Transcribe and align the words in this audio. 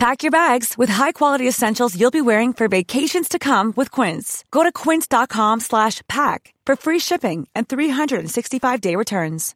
Pack 0.00 0.22
your 0.22 0.30
bags 0.30 0.78
with 0.78 0.88
high-quality 0.88 1.46
essentials 1.46 1.94
you'll 1.94 2.10
be 2.10 2.22
wearing 2.22 2.54
for 2.54 2.68
vacations 2.68 3.28
to 3.28 3.38
come 3.38 3.74
with 3.76 3.90
Quince. 3.90 4.46
Go 4.50 4.62
to 4.62 4.72
quince.com 4.72 5.60
slash 5.60 6.00
pack 6.08 6.54
for 6.64 6.74
free 6.74 6.98
shipping 6.98 7.46
and 7.54 7.68
365-day 7.68 8.96
returns. 8.96 9.54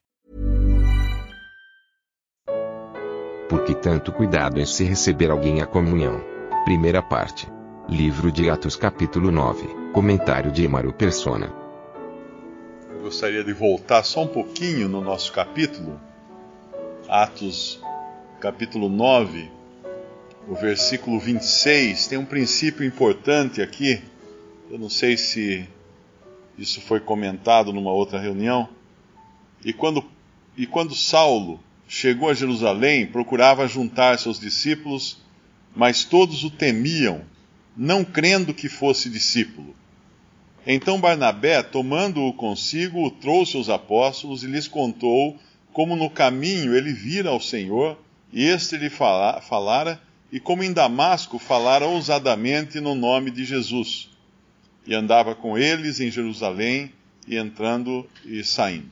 Por 3.49 3.65
que 3.65 3.75
tanto 3.75 4.13
cuidado 4.13 4.61
em 4.61 4.67
se 4.67 4.85
receber 4.85 5.31
alguém 5.31 5.63
à 5.63 5.67
comunhão? 5.67 6.21
Primeira 6.67 7.01
parte. 7.03 7.49
Livro 7.89 8.31
de 8.31 8.51
Atos 8.51 8.77
capítulo 8.77 9.31
9. 9.31 9.67
Comentário 9.95 10.53
de 10.53 10.63
Emaro 10.63 10.93
Persona. 10.93 11.51
Eu 12.91 13.01
gostaria 13.01 13.43
de 13.43 13.55
voltar 13.55 14.05
só 14.05 14.25
um 14.25 14.29
pouquinho 14.29 14.91
no 14.91 15.01
nosso 15.01 15.33
capítulo. 15.33 15.99
Atos 17.09 17.81
capítulo 18.41 18.91
9 18.91 19.64
o 20.49 20.55
versículo 20.55 21.19
26, 21.19 22.07
tem 22.07 22.19
um 22.19 22.25
princípio 22.25 22.85
importante 22.85 23.63
aqui. 23.63 24.03
Eu 24.71 24.79
não 24.79 24.91
sei 24.91 25.17
se 25.17 25.67
isso 26.59 26.81
foi 26.81 27.01
comentado 27.01 27.73
numa 27.73 27.91
outra 27.91 28.19
reunião. 28.19 28.69
E 29.65 29.73
quando, 29.73 30.05
e 30.57 30.67
quando 30.67 30.95
Saulo 30.95 31.61
chegou 31.89 32.29
a 32.29 32.35
Jerusalém, 32.35 33.07
procurava 33.07 33.67
juntar 33.67 34.19
seus 34.19 34.39
discípulos, 34.39 35.19
mas 35.75 36.05
todos 36.05 36.45
o 36.45 36.51
temiam, 36.51 37.23
não 37.77 38.05
crendo 38.05 38.53
que 38.53 38.69
fosse 38.69 39.09
discípulo. 39.09 39.75
Então 40.67 41.01
Barnabé, 41.01 41.63
tomando-o 41.63 42.33
consigo, 42.33 43.07
o 43.07 43.11
trouxe 43.11 43.57
aos 43.57 43.69
apóstolos 43.69 44.43
e 44.43 44.47
lhes 44.47 44.69
contou 44.69 45.39
como 45.73 45.97
no 45.97 46.09
caminho 46.09 46.75
ele 46.75 46.93
vira 46.93 47.31
ao 47.31 47.41
Senhor, 47.41 47.99
e 48.33 48.45
este 48.45 48.77
lhe 48.77 48.89
fala, 48.89 49.41
falara 49.41 50.01
e 50.35 50.41
como 50.41 50.65
em 50.65 50.73
Damasco 50.73 51.39
falara 51.39 51.87
ousadamente 51.87 52.81
no 52.81 52.97
nome 52.97 53.31
de 53.31 53.45
Jesus. 53.45 54.11
E 54.85 54.93
andava 54.93 55.33
com 55.33 55.57
eles 55.57 56.01
em 56.01 56.11
Jerusalém, 56.11 56.93
e 57.25 57.37
entrando 57.37 58.05
e 58.25 58.43
saindo. 58.43 58.91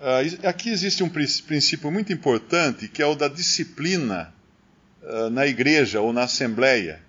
Uh, 0.00 0.46
aqui 0.46 0.70
existe 0.70 1.02
um 1.02 1.08
princípio 1.08 1.90
muito 1.90 2.12
importante, 2.12 2.86
que 2.86 3.02
é 3.02 3.06
o 3.06 3.16
da 3.16 3.26
disciplina 3.26 4.32
uh, 5.02 5.28
na 5.28 5.44
igreja 5.44 6.00
ou 6.00 6.12
na 6.12 6.22
assembleia, 6.22 7.02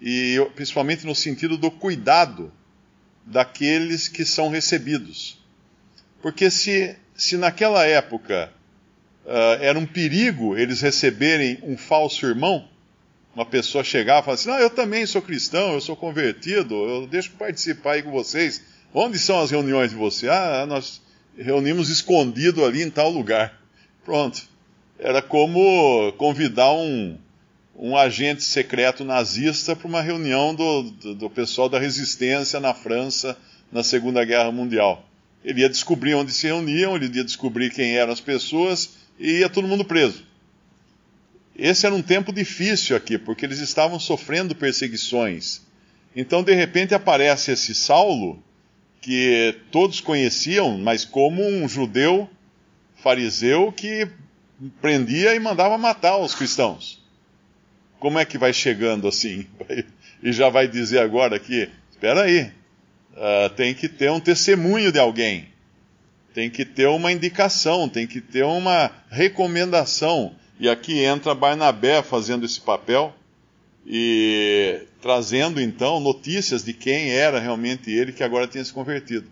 e 0.00 0.36
principalmente 0.54 1.04
no 1.04 1.16
sentido 1.16 1.58
do 1.58 1.68
cuidado 1.68 2.52
daqueles 3.26 4.06
que 4.06 4.24
são 4.24 4.50
recebidos. 4.50 5.36
Porque 6.22 6.48
se, 6.48 6.94
se 7.16 7.36
naquela 7.36 7.84
época 7.84 8.52
uh, 9.24 9.60
era 9.60 9.78
um 9.78 9.86
perigo 9.86 10.56
eles 10.56 10.80
receberem 10.80 11.58
um 11.62 11.76
falso 11.76 12.26
irmão. 12.26 12.68
Uma 13.34 13.46
pessoa 13.46 13.82
chegava 13.82 14.20
e 14.20 14.24
falava 14.24 14.40
assim: 14.40 14.50
Não, 14.50 14.58
eu 14.58 14.70
também 14.70 15.06
sou 15.06 15.22
cristão, 15.22 15.72
eu 15.72 15.80
sou 15.80 15.96
convertido, 15.96 16.74
eu 16.74 17.06
deixo 17.06 17.30
participar 17.32 17.92
aí 17.92 18.02
com 18.02 18.10
vocês. 18.10 18.62
Onde 18.94 19.18
são 19.18 19.40
as 19.40 19.50
reuniões 19.50 19.90
de 19.90 19.96
você? 19.96 20.28
Ah, 20.28 20.66
nós 20.68 21.00
reunimos 21.36 21.88
escondido 21.88 22.64
ali 22.64 22.82
em 22.82 22.90
tal 22.90 23.10
lugar. 23.10 23.58
Pronto. 24.04 24.42
Era 24.98 25.22
como 25.22 26.12
convidar 26.18 26.72
um, 26.72 27.16
um 27.74 27.96
agente 27.96 28.42
secreto 28.42 29.02
nazista 29.02 29.74
para 29.74 29.88
uma 29.88 30.02
reunião 30.02 30.54
do, 30.54 30.82
do, 30.82 31.14
do, 31.14 31.30
pessoal 31.30 31.68
da 31.68 31.78
resistência 31.78 32.60
na 32.60 32.74
França 32.74 33.36
na 33.72 33.82
Segunda 33.82 34.24
Guerra 34.24 34.52
Mundial. 34.52 35.08
Ele 35.42 35.62
ia 35.62 35.68
descobrir 35.68 36.14
onde 36.14 36.32
se 36.32 36.46
reuniam, 36.46 36.94
ele 36.94 37.06
ia 37.16 37.24
descobrir 37.24 37.70
quem 37.70 37.96
eram 37.96 38.12
as 38.12 38.20
pessoas 38.20 39.01
e 39.22 39.38
ia 39.38 39.48
todo 39.48 39.68
mundo 39.68 39.84
preso. 39.84 40.24
Esse 41.56 41.86
era 41.86 41.94
um 41.94 42.02
tempo 42.02 42.32
difícil 42.32 42.96
aqui, 42.96 43.16
porque 43.16 43.46
eles 43.46 43.60
estavam 43.60 44.00
sofrendo 44.00 44.52
perseguições. 44.52 45.62
Então, 46.14 46.42
de 46.42 46.52
repente, 46.52 46.92
aparece 46.92 47.52
esse 47.52 47.72
Saulo, 47.72 48.42
que 49.00 49.56
todos 49.70 50.00
conheciam, 50.00 50.76
mas 50.76 51.04
como 51.04 51.46
um 51.46 51.68
judeu 51.68 52.28
fariseu 52.96 53.72
que 53.72 54.08
prendia 54.80 55.34
e 55.34 55.38
mandava 55.38 55.78
matar 55.78 56.16
os 56.18 56.34
cristãos. 56.34 57.00
Como 58.00 58.18
é 58.18 58.24
que 58.24 58.36
vai 58.36 58.52
chegando 58.52 59.06
assim? 59.06 59.46
E 60.24 60.32
já 60.32 60.48
vai 60.48 60.68
dizer 60.68 61.00
agora 61.00 61.36
que, 61.36 61.68
espera 61.90 62.22
aí, 62.22 62.42
uh, 62.42 63.50
tem 63.56 63.74
que 63.74 63.88
ter 63.88 64.08
um 64.08 64.20
testemunho 64.20 64.92
de 64.92 65.00
alguém 65.00 65.51
tem 66.34 66.50
que 66.50 66.64
ter 66.64 66.86
uma 66.86 67.12
indicação, 67.12 67.88
tem 67.88 68.06
que 68.06 68.20
ter 68.20 68.44
uma 68.44 68.90
recomendação. 69.10 70.34
E 70.58 70.68
aqui 70.68 70.98
entra 71.00 71.34
Barnabé 71.34 72.02
fazendo 72.02 72.46
esse 72.46 72.60
papel 72.60 73.14
e 73.86 74.82
trazendo 75.00 75.60
então 75.60 75.98
notícias 75.98 76.64
de 76.64 76.72
quem 76.72 77.10
era 77.10 77.40
realmente 77.40 77.90
ele 77.90 78.12
que 78.12 78.22
agora 78.22 78.46
tinha 78.46 78.64
se 78.64 78.72
convertido. 78.72 79.26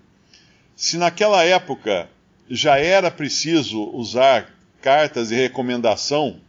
Se 0.74 0.96
naquela 0.96 1.44
época 1.44 2.08
já 2.48 2.78
era 2.78 3.10
preciso 3.10 3.90
usar 3.92 4.52
cartas 4.82 5.28
de 5.28 5.36
recomendação 5.36 6.40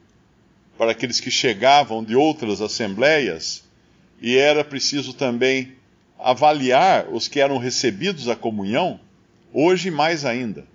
para 0.77 0.91
aqueles 0.91 1.19
que 1.19 1.29
chegavam 1.29 2.03
de 2.03 2.15
outras 2.15 2.59
assembleias, 2.59 3.63
e 4.21 4.37
era 4.37 4.63
preciso 4.63 5.13
também 5.13 5.73
avaliar 6.17 7.07
os 7.09 7.27
que 7.27 7.39
eram 7.39 7.57
recebidos 7.57 8.27
à 8.27 8.35
comunhão, 8.35 8.99
Hoje, 9.53 9.91
mais 9.91 10.23
ainda. 10.23 10.65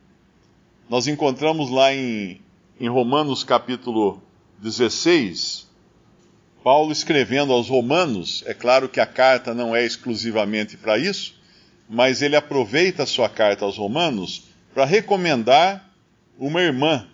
Nós 0.87 1.07
encontramos 1.07 1.71
lá 1.71 1.95
em, 1.95 2.43
em 2.79 2.89
Romanos 2.89 3.43
capítulo 3.43 4.23
16, 4.59 5.67
Paulo 6.63 6.93
escrevendo 6.93 7.55
aos 7.55 7.71
Romanos, 7.71 8.45
é 8.45 8.53
claro 8.53 8.87
que 8.87 9.01
a 9.01 9.07
carta 9.07 9.55
não 9.55 9.75
é 9.75 9.83
exclusivamente 9.83 10.77
para 10.77 10.99
isso, 10.99 11.41
mas 11.89 12.21
ele 12.21 12.37
aproveita 12.37 13.05
a 13.05 13.07
sua 13.07 13.31
carta 13.31 13.65
aos 13.65 13.79
Romanos 13.79 14.45
para 14.75 14.85
recomendar 14.85 15.91
uma 16.39 16.61
irmã. 16.61 17.07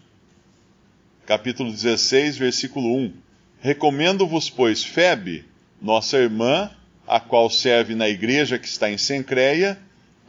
Capítulo 1.24 1.70
16, 1.70 2.38
versículo 2.38 2.96
1. 2.96 3.12
Recomendo-vos, 3.60 4.50
pois, 4.50 4.82
Febe, 4.82 5.44
nossa 5.80 6.16
irmã, 6.16 6.72
a 7.06 7.20
qual 7.20 7.48
serve 7.48 7.94
na 7.94 8.08
igreja 8.08 8.58
que 8.58 8.66
está 8.66 8.90
em 8.90 8.98
Sencreia, 8.98 9.78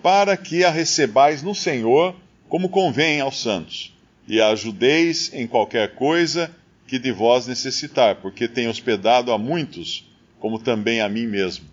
para 0.03 0.35
que 0.35 0.65
a 0.65 0.69
recebais 0.69 1.41
no 1.41 1.55
Senhor 1.55 2.13
como 2.49 2.69
convém 2.69 3.19
aos 3.19 3.41
santos, 3.41 3.91
e 4.27 4.39
a 4.39 4.49
ajudeis 4.49 5.33
em 5.33 5.47
qualquer 5.47 5.95
coisa 5.95 6.51
que 6.85 6.99
de 6.99 7.11
vós 7.11 7.47
necessitar, 7.47 8.17
porque 8.17 8.47
tenho 8.47 8.69
hospedado 8.69 9.31
a 9.31 9.39
muitos, 9.39 10.07
como 10.39 10.59
também 10.59 11.01
a 11.01 11.09
mim 11.09 11.25
mesmo. 11.25 11.65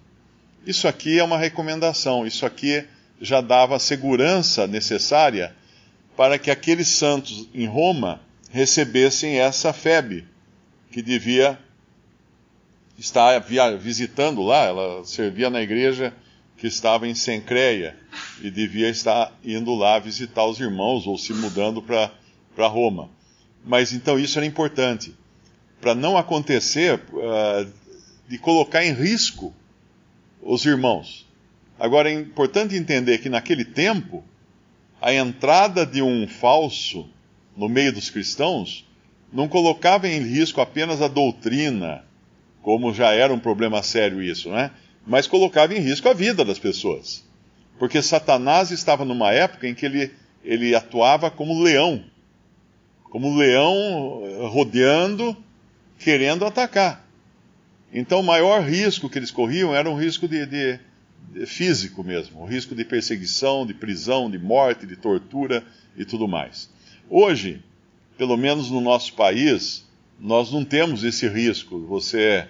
Isso 0.66 0.88
aqui 0.88 1.18
é 1.18 1.24
uma 1.24 1.36
recomendação, 1.36 2.26
isso 2.26 2.46
aqui 2.46 2.84
já 3.20 3.42
dava 3.42 3.76
a 3.76 3.80
segurança 3.80 4.66
necessária 4.66 5.54
para 6.16 6.38
que 6.38 6.50
aqueles 6.50 6.88
santos 6.88 7.48
em 7.52 7.66
Roma 7.66 8.20
recebessem 8.50 9.38
essa 9.38 9.72
febre 9.72 10.26
que 10.90 11.02
devia 11.02 11.58
estar 12.98 13.38
visitando 13.78 14.40
lá, 14.42 14.64
ela 14.64 15.04
servia 15.04 15.50
na 15.50 15.60
igreja 15.60 16.14
que 16.60 16.66
estava 16.66 17.08
em 17.08 17.14
Sencreia 17.14 17.96
e 18.42 18.50
devia 18.50 18.90
estar 18.90 19.32
indo 19.42 19.74
lá 19.74 19.98
visitar 19.98 20.44
os 20.44 20.60
irmãos 20.60 21.06
ou 21.06 21.16
se 21.16 21.32
mudando 21.32 21.80
para 21.80 22.66
Roma. 22.66 23.08
Mas 23.64 23.94
então 23.94 24.18
isso 24.18 24.38
era 24.38 24.44
importante, 24.44 25.14
para 25.80 25.94
não 25.94 26.18
acontecer 26.18 27.00
uh, 27.14 27.72
de 28.28 28.36
colocar 28.36 28.84
em 28.84 28.92
risco 28.92 29.54
os 30.42 30.66
irmãos. 30.66 31.26
Agora 31.78 32.10
é 32.10 32.12
importante 32.12 32.76
entender 32.76 33.18
que 33.18 33.30
naquele 33.30 33.64
tempo, 33.64 34.22
a 35.00 35.14
entrada 35.14 35.86
de 35.86 36.02
um 36.02 36.28
falso 36.28 37.08
no 37.56 37.70
meio 37.70 37.90
dos 37.90 38.10
cristãos 38.10 38.86
não 39.32 39.48
colocava 39.48 40.06
em 40.06 40.20
risco 40.20 40.60
apenas 40.60 41.00
a 41.00 41.08
doutrina, 41.08 42.04
como 42.60 42.92
já 42.92 43.12
era 43.12 43.32
um 43.32 43.38
problema 43.38 43.82
sério 43.82 44.22
isso, 44.22 44.50
né? 44.50 44.70
Mas 45.06 45.26
colocava 45.26 45.74
em 45.74 45.80
risco 45.80 46.08
a 46.08 46.14
vida 46.14 46.44
das 46.44 46.58
pessoas. 46.58 47.24
Porque 47.78 48.02
Satanás 48.02 48.70
estava 48.70 49.04
numa 49.04 49.32
época 49.32 49.66
em 49.66 49.74
que 49.74 49.86
ele, 49.86 50.12
ele 50.44 50.74
atuava 50.74 51.30
como 51.30 51.62
leão 51.62 52.04
como 53.10 53.36
leão 53.36 54.22
eh, 54.24 54.46
rodeando, 54.46 55.36
querendo 55.98 56.46
atacar. 56.46 57.04
Então, 57.92 58.20
o 58.20 58.24
maior 58.24 58.62
risco 58.62 59.10
que 59.10 59.18
eles 59.18 59.32
corriam 59.32 59.74
era 59.74 59.90
um 59.90 59.98
risco 59.98 60.28
de, 60.28 60.46
de, 60.46 60.78
físico 61.44 62.04
mesmo, 62.04 62.40
o 62.40 62.46
risco 62.46 62.74
de 62.74 62.84
perseguição, 62.84 63.66
de 63.66 63.74
prisão, 63.74 64.30
de 64.30 64.38
morte, 64.38 64.86
de 64.86 64.96
tortura 64.96 65.64
e 65.96 66.04
tudo 66.04 66.28
mais. 66.28 66.70
Hoje, 67.08 67.60
pelo 68.16 68.36
menos 68.36 68.70
no 68.70 68.80
nosso 68.80 69.14
país, 69.14 69.84
nós 70.18 70.52
não 70.52 70.64
temos 70.64 71.02
esse 71.02 71.26
risco. 71.26 71.80
Você, 71.86 72.46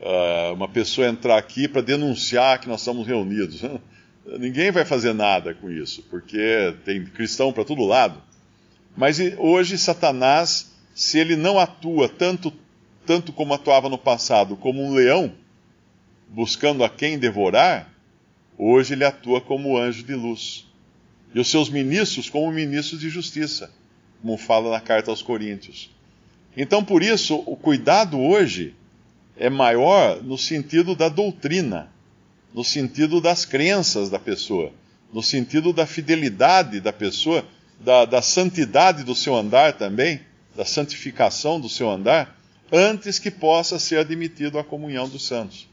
uh, 0.00 0.54
uma 0.54 0.68
pessoa 0.68 1.08
entrar 1.08 1.36
aqui 1.36 1.68
para 1.68 1.82
denunciar 1.82 2.60
que 2.60 2.68
nós 2.68 2.80
estamos 2.80 3.06
reunidos. 3.06 3.62
Ninguém 4.38 4.70
vai 4.70 4.84
fazer 4.84 5.12
nada 5.12 5.54
com 5.54 5.70
isso, 5.70 6.02
porque 6.10 6.74
tem 6.84 7.04
cristão 7.04 7.52
para 7.52 7.64
todo 7.64 7.84
lado. 7.84 8.22
Mas 8.96 9.18
hoje 9.38 9.78
Satanás, 9.78 10.72
se 10.94 11.18
ele 11.18 11.36
não 11.36 11.58
atua 11.58 12.08
tanto, 12.08 12.52
tanto 13.06 13.32
como 13.32 13.54
atuava 13.54 13.88
no 13.88 13.98
passado, 13.98 14.56
como 14.56 14.82
um 14.82 14.92
leão, 14.92 15.32
buscando 16.28 16.84
a 16.84 16.88
quem 16.88 17.18
devorar, 17.18 17.92
hoje 18.56 18.94
ele 18.94 19.04
atua 19.04 19.40
como 19.40 19.76
anjo 19.76 20.04
de 20.04 20.14
luz. 20.14 20.66
E 21.34 21.40
os 21.40 21.48
seus 21.48 21.70
ministros 21.70 22.28
como 22.28 22.50
ministros 22.50 23.00
de 23.00 23.08
justiça, 23.08 23.72
como 24.20 24.36
fala 24.36 24.70
na 24.70 24.80
carta 24.80 25.10
aos 25.10 25.22
Coríntios. 25.22 25.90
Então, 26.56 26.84
por 26.84 27.02
isso, 27.02 27.42
o 27.46 27.56
cuidado 27.56 28.20
hoje 28.20 28.74
é 29.40 29.48
maior 29.48 30.22
no 30.22 30.36
sentido 30.36 30.94
da 30.94 31.08
doutrina, 31.08 31.90
no 32.54 32.62
sentido 32.62 33.22
das 33.22 33.46
crenças 33.46 34.10
da 34.10 34.18
pessoa, 34.18 34.70
no 35.10 35.22
sentido 35.22 35.72
da 35.72 35.86
fidelidade 35.86 36.78
da 36.78 36.92
pessoa, 36.92 37.42
da, 37.80 38.04
da 38.04 38.20
santidade 38.20 39.02
do 39.02 39.14
seu 39.14 39.34
andar 39.34 39.72
também, 39.72 40.20
da 40.54 40.66
santificação 40.66 41.58
do 41.58 41.70
seu 41.70 41.90
andar, 41.90 42.38
antes 42.70 43.18
que 43.18 43.30
possa 43.30 43.78
ser 43.78 43.96
admitido 43.96 44.58
à 44.58 44.62
comunhão 44.62 45.08
dos 45.08 45.26
santos. 45.26 45.66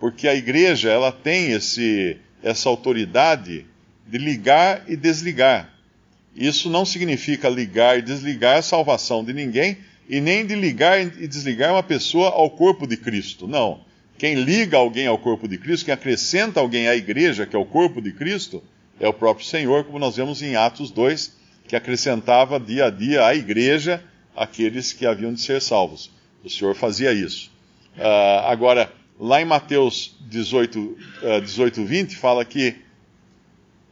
Porque 0.00 0.26
a 0.26 0.34
igreja, 0.34 0.90
ela 0.90 1.12
tem 1.12 1.52
esse, 1.52 2.16
essa 2.42 2.70
autoridade 2.70 3.66
de 4.06 4.16
ligar 4.16 4.84
e 4.88 4.96
desligar. 4.96 5.70
Isso 6.34 6.70
não 6.70 6.86
significa 6.86 7.46
ligar 7.50 7.98
e 7.98 8.02
desligar 8.02 8.56
a 8.56 8.62
salvação 8.62 9.22
de 9.22 9.34
ninguém, 9.34 9.76
e 10.08 10.20
nem 10.20 10.46
de 10.46 10.54
ligar 10.54 11.00
e 11.00 11.26
desligar 11.26 11.72
uma 11.72 11.82
pessoa 11.82 12.30
ao 12.30 12.50
corpo 12.50 12.86
de 12.86 12.96
Cristo. 12.96 13.46
Não. 13.46 13.80
Quem 14.18 14.34
liga 14.34 14.76
alguém 14.76 15.06
ao 15.06 15.18
corpo 15.18 15.46
de 15.46 15.58
Cristo, 15.58 15.84
quem 15.84 15.94
acrescenta 15.94 16.60
alguém 16.60 16.88
à 16.88 16.96
igreja, 16.96 17.46
que 17.46 17.54
é 17.54 17.58
o 17.58 17.66
corpo 17.66 18.00
de 18.00 18.12
Cristo, 18.12 18.62
é 18.98 19.06
o 19.06 19.12
próprio 19.12 19.46
Senhor, 19.46 19.84
como 19.84 19.98
nós 19.98 20.16
vemos 20.16 20.40
em 20.40 20.56
Atos 20.56 20.90
2, 20.90 21.36
que 21.68 21.76
acrescentava 21.76 22.58
dia 22.58 22.86
a 22.86 22.90
dia 22.90 23.26
à 23.26 23.34
igreja 23.34 24.02
aqueles 24.34 24.92
que 24.92 25.06
haviam 25.06 25.32
de 25.32 25.40
ser 25.40 25.60
salvos. 25.60 26.10
O 26.44 26.48
Senhor 26.48 26.74
fazia 26.74 27.12
isso. 27.12 27.50
Uh, 27.96 28.46
agora, 28.46 28.92
lá 29.18 29.40
em 29.40 29.44
Mateus 29.44 30.16
18, 30.20 30.78
uh, 30.80 31.40
18 31.40 31.84
20, 31.84 32.16
fala 32.16 32.44
que 32.44 32.76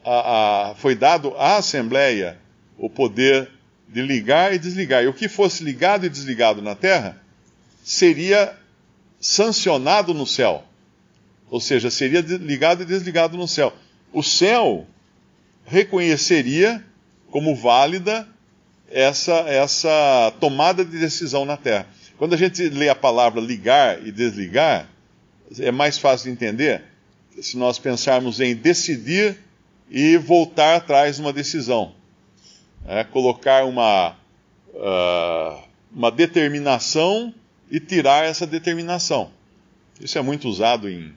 a, 0.05 0.71
a, 0.71 0.75
foi 0.77 0.95
dado 0.95 1.35
à 1.37 1.57
Assembleia 1.57 2.39
o 2.79 2.89
poder 2.89 3.51
de 3.89 4.03
ligar 4.03 4.55
e 4.55 4.59
desligar. 4.59 5.05
E 5.05 5.07
o 5.07 5.15
que 5.15 5.29
fosse 5.29 5.63
ligado 5.63 6.07
e 6.07 6.09
desligado 6.09 6.61
na 6.61 6.75
terra 6.75 7.21
seria 7.83 8.57
sancionado 9.21 10.13
no 10.13 10.27
céu. 10.27 10.65
Ou 11.51 11.61
seja, 11.61 11.91
seria 11.91 12.21
ligado 12.21 12.83
e 12.83 12.87
desligado 12.87 13.37
no 13.37 13.47
céu. 13.47 13.73
O 14.13 14.23
céu 14.23 14.87
reconheceria 15.65 16.85
como 17.31 17.55
válida 17.55 18.29
essa, 18.91 19.33
essa 19.49 20.33
tomada 20.41 20.85
de 20.85 20.99
decisão 20.99 21.45
na 21.45 21.57
terra. 21.57 21.87
Quando 22.17 22.35
a 22.35 22.39
gente 22.39 22.69
lê 22.69 22.89
a 22.89 22.95
palavra 22.95 23.41
ligar 23.41 24.07
e 24.07 24.13
desligar, 24.13 24.89
é 25.59 25.71
mais 25.71 25.99
fácil 25.99 26.27
de 26.27 26.33
entender 26.33 26.83
se 27.41 27.57
nós 27.57 27.79
pensarmos 27.79 28.41
em 28.41 28.55
decidir 28.55 29.37
e 29.91 30.17
voltar 30.17 30.77
atrás 30.77 31.19
numa 31.19 31.33
decisão. 31.33 31.95
É, 32.87 33.03
colocar 33.05 33.65
uma, 33.65 34.17
uh, 34.75 35.63
uma 35.95 36.11
determinação 36.11 37.35
e 37.71 37.81
tirar 37.81 38.25
essa 38.25 38.47
determinação. 38.47 39.31
Isso 40.01 40.19
é 40.19 40.23
muito 40.23 40.49
usado 40.49 40.89
em, 40.89 41.15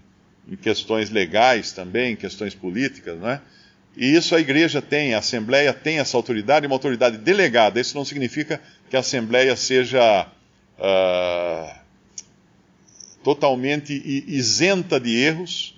em 0.50 0.56
questões 0.56 1.10
legais 1.10 1.72
também, 1.72 2.14
em 2.14 2.16
questões 2.16 2.56
políticas, 2.56 3.20
não 3.20 3.30
é? 3.30 3.42
E 3.98 4.16
isso 4.16 4.36
a 4.36 4.40
igreja 4.40 4.80
tem, 4.80 5.16
a 5.16 5.18
Assembleia 5.18 5.74
tem 5.74 5.98
essa 5.98 6.16
autoridade, 6.16 6.68
uma 6.68 6.76
autoridade 6.76 7.18
delegada. 7.18 7.82
Isso 7.82 7.98
não 7.98 8.06
significa 8.06 8.62
que 8.90 8.96
a 8.96 9.00
Assembleia 9.00 9.56
seja 9.56 10.28
uh, 10.78 11.76
totalmente 13.24 13.92
isenta 14.28 15.00
de 15.00 15.16
erros 15.16 15.76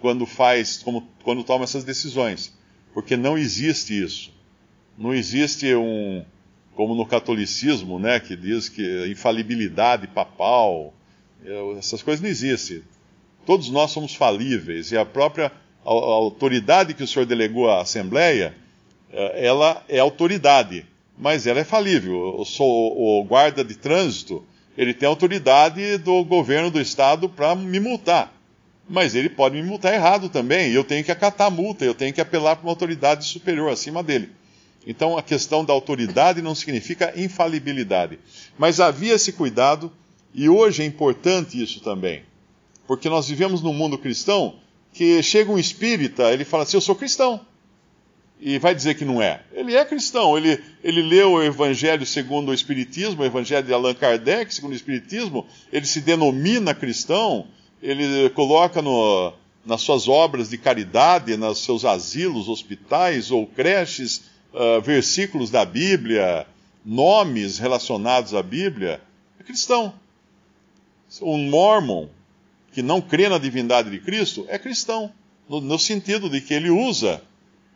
quando 0.00 0.24
faz, 0.24 0.78
como, 0.78 1.08
quando 1.24 1.42
toma 1.42 1.64
essas 1.64 1.82
decisões, 1.82 2.56
porque 2.94 3.16
não 3.16 3.36
existe 3.36 4.00
isso. 4.00 4.32
Não 4.98 5.12
existe 5.12 5.74
um, 5.74 6.24
como 6.74 6.94
no 6.94 7.06
catolicismo, 7.06 7.98
né, 7.98 8.20
que 8.20 8.36
diz 8.36 8.68
que 8.68 9.06
infalibilidade 9.08 10.06
papal, 10.06 10.94
essas 11.78 12.02
coisas 12.02 12.22
não 12.22 12.28
existem. 12.28 12.82
Todos 13.44 13.70
nós 13.70 13.90
somos 13.90 14.14
falíveis 14.14 14.90
e 14.90 14.96
a 14.96 15.04
própria 15.04 15.52
autoridade 15.84 16.94
que 16.94 17.02
o 17.02 17.06
Senhor 17.06 17.24
delegou 17.24 17.70
à 17.70 17.80
Assembleia, 17.80 18.54
é, 19.12 19.46
ela 19.46 19.84
é 19.88 19.98
autoridade, 20.00 20.84
mas 21.16 21.46
ela 21.46 21.60
é 21.60 21.64
falível. 21.64 22.44
O 22.58 23.24
guarda 23.24 23.64
de 23.64 23.76
trânsito, 23.76 24.44
ele 24.76 24.92
tem 24.92 25.08
autoridade 25.08 25.96
do 25.98 26.24
governo 26.24 26.70
do 26.70 26.80
estado 26.80 27.28
para 27.28 27.54
me 27.54 27.78
multar. 27.78 28.32
Mas 28.88 29.14
ele 29.14 29.28
pode 29.28 29.56
me 29.56 29.62
multar 29.62 29.94
errado 29.94 30.28
também, 30.28 30.70
e 30.70 30.74
eu 30.74 30.84
tenho 30.84 31.04
que 31.04 31.10
acatar 31.10 31.48
a 31.48 31.50
multa, 31.50 31.84
eu 31.84 31.94
tenho 31.94 32.12
que 32.12 32.20
apelar 32.20 32.56
para 32.56 32.66
uma 32.66 32.72
autoridade 32.72 33.24
superior 33.24 33.70
acima 33.70 34.02
dele. 34.02 34.30
Então 34.86 35.18
a 35.18 35.22
questão 35.22 35.64
da 35.64 35.72
autoridade 35.72 36.40
não 36.40 36.54
significa 36.54 37.12
infalibilidade. 37.16 38.18
Mas 38.56 38.78
havia 38.78 39.14
esse 39.14 39.32
cuidado, 39.32 39.92
e 40.32 40.48
hoje 40.48 40.82
é 40.82 40.86
importante 40.86 41.60
isso 41.60 41.80
também. 41.80 42.22
Porque 42.86 43.08
nós 43.08 43.28
vivemos 43.28 43.62
num 43.62 43.74
mundo 43.74 43.98
cristão 43.98 44.54
que 44.92 45.22
chega 45.22 45.50
um 45.50 45.58
espírita, 45.58 46.32
ele 46.32 46.44
fala 46.44 46.62
assim: 46.62 46.76
Eu 46.76 46.80
sou 46.80 46.94
cristão. 46.94 47.40
E 48.38 48.58
vai 48.58 48.74
dizer 48.74 48.94
que 48.94 49.04
não 49.04 49.20
é. 49.20 49.40
Ele 49.52 49.74
é 49.74 49.84
cristão, 49.84 50.36
ele, 50.36 50.62
ele 50.84 51.00
leu 51.00 51.32
o 51.32 51.42
Evangelho 51.42 52.04
segundo 52.04 52.50
o 52.50 52.54
Espiritismo, 52.54 53.22
o 53.22 53.24
Evangelho 53.24 53.66
de 53.66 53.72
Allan 53.72 53.94
Kardec 53.94 54.54
segundo 54.54 54.72
o 54.72 54.76
Espiritismo, 54.76 55.46
ele 55.72 55.86
se 55.86 56.02
denomina 56.02 56.74
cristão, 56.74 57.46
ele 57.82 58.28
coloca 58.30 58.82
no, 58.82 59.32
nas 59.64 59.80
suas 59.80 60.06
obras 60.06 60.50
de 60.50 60.58
caridade, 60.58 61.34
nos 61.36 61.64
seus 61.64 61.86
asilos, 61.86 62.46
hospitais 62.46 63.30
ou 63.30 63.46
creches, 63.46 64.24
uh, 64.56 64.80
versículos 64.80 65.50
da 65.50 65.64
Bíblia, 65.64 66.46
nomes 66.84 67.58
relacionados 67.58 68.34
à 68.34 68.42
Bíblia, 68.42 69.00
é 69.38 69.42
cristão. 69.42 69.92
Um 71.20 71.48
mormon 71.50 72.08
que 72.72 72.82
não 72.82 73.00
crê 73.00 73.28
na 73.28 73.38
divindade 73.38 73.90
de 73.90 73.98
Cristo 74.00 74.46
é 74.48 74.58
cristão, 74.58 75.12
no, 75.48 75.60
no 75.60 75.78
sentido 75.78 76.28
de 76.28 76.40
que 76.40 76.54
ele 76.54 76.70
usa 76.70 77.22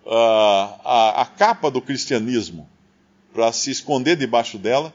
uh, 0.05 0.81
a, 0.85 1.23
a 1.23 1.27
capa 1.27 1.71
do 1.71 1.81
cristianismo 1.81 2.69
para 3.33 3.53
se 3.53 3.71
esconder 3.71 4.17
debaixo 4.17 4.59
dela, 4.59 4.93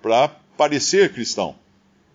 para 0.00 0.28
parecer 0.56 1.12
cristão. 1.12 1.56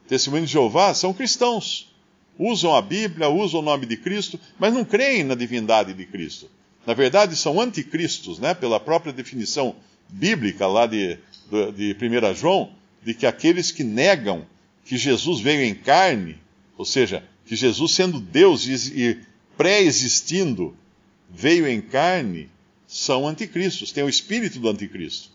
Testemunhos 0.07 0.48
de 0.48 0.53
Jeová 0.53 0.93
são 0.93 1.13
cristãos. 1.13 1.93
Usam 2.38 2.74
a 2.75 2.81
Bíblia, 2.81 3.29
usam 3.29 3.59
o 3.59 3.63
nome 3.63 3.86
de 3.86 3.98
Cristo, 3.98 4.39
mas 4.57 4.74
não 4.74 4.86
creem 4.86 5.24
na 5.24 5.36
divindade 5.36 5.93
de 5.93 6.05
Cristo. 6.05 6.50
Na 6.86 6.93
verdade, 6.93 7.36
são 7.36 7.59
anticristos, 7.59 8.39
né? 8.39 8.53
pela 8.53 8.79
própria 8.79 9.13
definição 9.13 9.75
bíblica 10.09 10.67
lá 10.67 10.88
de, 10.88 11.17
de, 11.75 11.93
de 11.93 12.05
1 12.05 12.33
João, 12.36 12.71
de 13.03 13.13
que 13.13 13.25
aqueles 13.25 13.71
que 13.71 13.83
negam 13.83 14.45
que 14.86 14.98
Jesus 14.98 15.39
veio 15.39 15.63
em 15.63 15.75
carne, 15.75 16.38
ou 16.77 16.86
seja, 16.86 17.24
que 17.45 17.55
Jesus, 17.55 17.91
sendo 17.91 18.19
Deus 18.19 18.65
e 18.65 19.19
pré-existindo, 19.55 20.75
veio 21.29 21.67
em 21.67 21.81
carne, 21.81 22.50
são 22.88 23.27
anticristos, 23.27 23.91
têm 23.91 24.03
o 24.03 24.09
espírito 24.09 24.59
do 24.59 24.69
anticristo. 24.69 25.29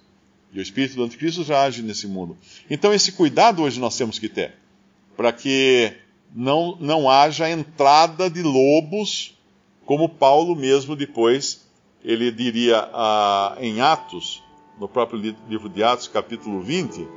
E 0.53 0.59
o 0.59 0.63
espírito 0.63 0.97
do 0.97 1.05
anticristo 1.05 1.45
já 1.45 1.65
age 1.65 1.83
nesse 1.83 2.07
mundo. 2.07 2.37
Então, 2.71 2.93
esse 2.93 3.13
cuidado 3.13 3.63
hoje 3.63 3.79
nós 3.79 3.97
temos 3.97 4.19
que 4.19 4.29
ter, 4.29 4.55
para 5.17 5.33
que 5.33 5.93
não, 6.35 6.77
não 6.81 7.09
haja 7.09 7.49
entrada 7.51 8.29
de 8.29 8.43
lobos 8.43 9.35
como 9.85 10.09
Paulo 10.09 10.57
mesmo 10.57 10.97
depois 10.97 11.65
ele 12.05 12.31
diria 12.31 12.89
ah, 12.93 13.57
em 13.59 13.81
Atos, 13.81 14.43
no 14.79 14.87
próprio 14.89 15.37
livro 15.49 15.69
de 15.69 15.83
Atos, 15.83 16.09
capítulo 16.09 16.61
20, 16.61 17.09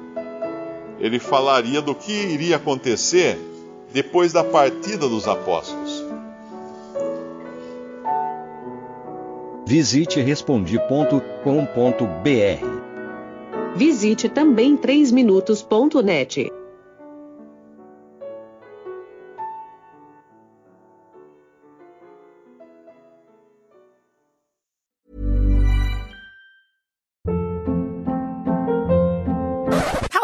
ele 0.99 1.19
falaria 1.19 1.81
do 1.81 1.93
que 1.93 2.11
iria 2.11 2.55
acontecer 2.55 3.37
depois 3.91 4.31
da 4.31 4.43
partida 4.43 5.07
dos 5.07 5.27
apóstolos. 5.27 6.05
Visite 9.65 10.21
respondi.com.br. 10.21 11.27
Visite 13.75 14.29
também 14.29 14.77
3minutos.net. 14.77 16.49